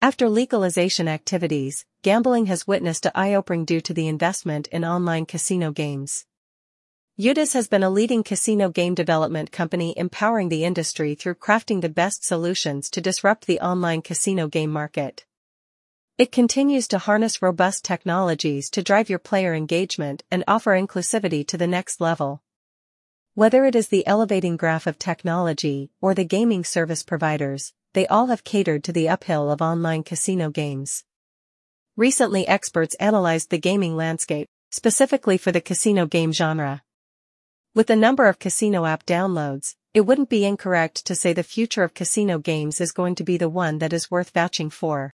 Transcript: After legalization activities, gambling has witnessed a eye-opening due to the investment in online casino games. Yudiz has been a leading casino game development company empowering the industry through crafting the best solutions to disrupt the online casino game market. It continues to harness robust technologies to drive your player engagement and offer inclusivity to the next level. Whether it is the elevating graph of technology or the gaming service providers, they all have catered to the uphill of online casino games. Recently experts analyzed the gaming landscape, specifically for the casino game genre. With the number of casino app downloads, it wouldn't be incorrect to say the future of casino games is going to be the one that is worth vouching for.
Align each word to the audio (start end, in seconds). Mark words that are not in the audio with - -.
After 0.00 0.28
legalization 0.28 1.08
activities, 1.08 1.84
gambling 2.02 2.46
has 2.46 2.68
witnessed 2.68 3.04
a 3.06 3.18
eye-opening 3.18 3.64
due 3.64 3.80
to 3.80 3.92
the 3.92 4.06
investment 4.06 4.68
in 4.68 4.84
online 4.84 5.26
casino 5.26 5.72
games. 5.72 6.24
Yudiz 7.18 7.52
has 7.54 7.66
been 7.66 7.82
a 7.82 7.90
leading 7.90 8.22
casino 8.22 8.68
game 8.68 8.94
development 8.94 9.50
company 9.50 9.94
empowering 9.96 10.50
the 10.50 10.64
industry 10.64 11.16
through 11.16 11.34
crafting 11.34 11.80
the 11.80 11.88
best 11.88 12.24
solutions 12.24 12.88
to 12.90 13.00
disrupt 13.00 13.48
the 13.48 13.58
online 13.58 14.00
casino 14.00 14.46
game 14.46 14.70
market. 14.70 15.26
It 16.16 16.30
continues 16.30 16.86
to 16.88 16.98
harness 16.98 17.42
robust 17.42 17.84
technologies 17.84 18.70
to 18.70 18.84
drive 18.84 19.10
your 19.10 19.18
player 19.18 19.52
engagement 19.52 20.22
and 20.30 20.44
offer 20.46 20.80
inclusivity 20.80 21.44
to 21.48 21.58
the 21.58 21.66
next 21.66 22.00
level. 22.00 22.40
Whether 23.34 23.64
it 23.64 23.74
is 23.74 23.88
the 23.88 24.06
elevating 24.06 24.56
graph 24.56 24.86
of 24.86 24.96
technology 25.00 25.90
or 26.00 26.14
the 26.14 26.24
gaming 26.24 26.62
service 26.62 27.02
providers, 27.02 27.72
they 27.98 28.06
all 28.06 28.26
have 28.26 28.44
catered 28.44 28.84
to 28.84 28.92
the 28.92 29.08
uphill 29.08 29.50
of 29.50 29.60
online 29.60 30.04
casino 30.04 30.50
games. 30.50 31.02
Recently 31.96 32.46
experts 32.46 32.94
analyzed 33.00 33.50
the 33.50 33.58
gaming 33.58 33.96
landscape, 33.96 34.48
specifically 34.70 35.36
for 35.36 35.50
the 35.50 35.60
casino 35.60 36.06
game 36.06 36.30
genre. 36.30 36.84
With 37.74 37.88
the 37.88 37.96
number 37.96 38.28
of 38.28 38.38
casino 38.38 38.84
app 38.84 39.04
downloads, 39.04 39.74
it 39.94 40.02
wouldn't 40.02 40.28
be 40.28 40.44
incorrect 40.44 41.04
to 41.06 41.16
say 41.16 41.32
the 41.32 41.42
future 41.42 41.82
of 41.82 41.92
casino 41.92 42.38
games 42.38 42.80
is 42.80 42.92
going 42.92 43.16
to 43.16 43.24
be 43.24 43.36
the 43.36 43.48
one 43.48 43.78
that 43.78 43.92
is 43.92 44.12
worth 44.12 44.30
vouching 44.30 44.70
for. 44.70 45.12